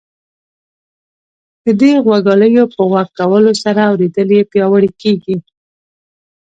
د 1.63 1.65
دې 1.79 1.91
غوږوالیو 2.03 2.71
په 2.73 2.81
غوږ 2.89 3.07
کولو 3.19 3.51
سره 3.63 3.81
اورېدل 3.91 4.29
یې 4.37 4.43
پیاوړي 4.51 4.91
کیږي. 5.01 5.37